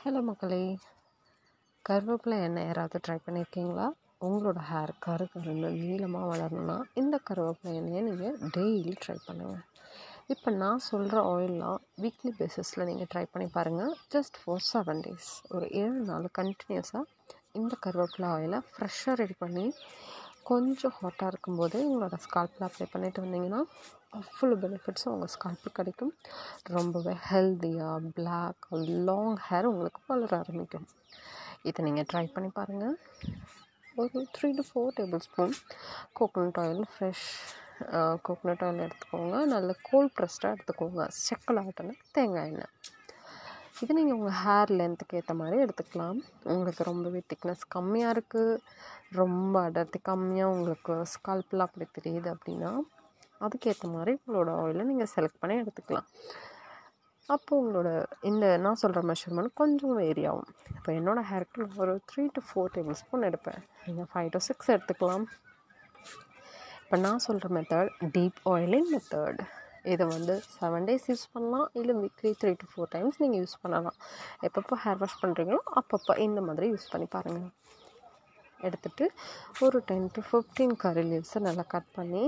[0.00, 0.60] Hello மக்களே.
[1.84, 3.86] கருவேப்பிலை எண்ணெய் யாராவது ட்ரை பண்ணியிருக்கீங்களா
[4.20, 9.64] உங்களோட ஹேர் கரு கருன்னு நீளமாக வளரணும்னா இந்த கருவேப்பிலை எண்ணெயை நீங்கள் டெய்லி ட்ரை பண்ணுங்கள்
[10.28, 15.68] இப்போ நான் சொல்கிற ஆயிலெலாம் வீக்லி பேசிஸில் நீங்கள் ட்ரை பண்ணி பாருங்கள் ஜஸ்ட் ஃபார் செவன் டேஸ் ஒரு
[15.80, 17.04] ஏழு நாள் கண்டினியூஸாக
[17.52, 19.66] இந்த கருவேப்பிலை ஆயிலை ஃப்ரெஷ்ஷாக ரெடி பண்ணி
[20.50, 23.60] கொஞ்சம் ஹாட்டாக இருக்கும்போது உங்களோட ஸ்கால்பில் அப்ளை பண்ணிட்டு வந்தீங்கன்னா
[24.18, 26.12] அவ்வளோ பெனிஃபிட்ஸும் உங்கள் ஸ்கால்ப்பு கிடைக்கும்.
[26.76, 28.66] ரொம்பவே ஹெல்த்தியாக பிளாக்
[29.08, 30.86] லாங் ஹேர் உங்களுக்கு வளர ஆரம்பிக்கும்.
[31.68, 32.96] இதை நீங்கள் ட்ரை பண்ணி பாருங்கள்
[34.02, 34.94] ஒரு three to four
[35.26, 35.54] tablespoon
[36.18, 37.26] coconut oil fresh
[38.26, 39.36] coconut oil எடுத்துக்கோங்க.
[39.54, 41.04] நல்ல கோல்ட் ப்ரெஸ்டாக எடுத்துக்கோங்க.
[41.26, 42.72] செக்கல் ஆட்டின தேங்காய் எண்ணெய்.
[43.84, 46.18] இது நீங்கள் உங்கள் ஹேர் லென்த்துக்கு ஏற்ற மாதிரி எடுத்துக்கலாம்.
[46.52, 48.60] உங்களுக்கு ரொம்பவே திக்னஸ் கம்மியாக இருக்குது
[49.20, 52.72] ரொம்ப அடர்த்தி கம்மியாக உங்களுக்கு ஸ்கல்ப்லாம் அப்படி தெரியுது அப்படின்னா
[53.46, 56.08] அதுக்கேற்ற மாதிரி உங்களோட ஆயிலை நீங்கள் செலக்ட் பண்ணி எடுத்துக்கலாம்.
[57.34, 57.88] அப்போது உங்களோட
[58.30, 60.50] இந்த நான் சொல்கிற மெஷர்மெண்ட் கொஞ்சம் வேரி ஆகும்.
[60.76, 63.60] இப்போ என்னோடய ஹேருக்கு ஒரு three to four table spoon எடுப்பேன்.
[63.86, 65.26] நீங்கள் ஃபைவ் டு சிக்ஸ் எடுத்துக்கலாம்.
[66.82, 69.42] இப்போ நான் சொல்கிற மெத்தட் டீப் ஆயிலிங் மெத்தட்
[69.92, 71.68] இதை வந்து செவன் டேஸ் யூஸ் பண்ணலாம்.
[71.80, 73.96] இல்லை weekly three to four times நீங்கள் யூஸ் பண்ணலாம்.
[74.48, 77.48] எப்பப்போ ஹேர் வாஷ் பண்ணுறீங்களோ அப்பப்போ இந்த மாதிரி யூஸ் பண்ணி பாருங்கள்
[78.68, 79.06] எடுத்துகிட்டு
[79.64, 82.24] ஒரு டென் டு ஃபிஃப்டீன் கறி லீவ்ஸை நல்லா கட் பண்ணி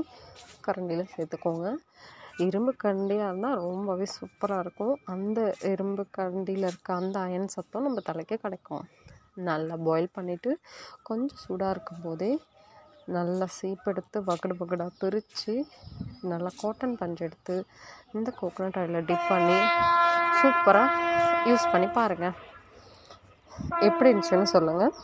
[0.67, 1.67] கரண்டியில் சேர்த்துக்கோங்க.
[2.45, 4.95] இரும்பு கண்டியாக இருந்தால் ரொம்பவே சூப்பராக இருக்கும்.
[5.15, 5.41] அந்த
[5.73, 8.87] இரும்பு கண்டியில் இருக்க அந்த அயன் சத்தம் நம்ம தலைக்கே கிடைக்கும்.
[9.49, 10.51] நல்லா பாயில் பண்ணிவிட்டு
[11.09, 12.31] கொஞ்சம் சூடாக இருக்கும் போதே
[13.17, 15.55] நல்லா சீப்பெடுத்து பகடு பகடாக பிரித்து
[16.31, 17.55] நல்லா காட்டன் பஞ்சு எடுத்து
[18.15, 19.59] இந்த கோகோனட் ஆயிலில் டிப் பண்ணி
[20.39, 20.99] சூப்பராக
[21.47, 22.37] யூஸ் பண்ணி பாருங்கள்
[23.83, 24.95] எப்படி இருந்துச்சுன்னு சொல்லுங்கள்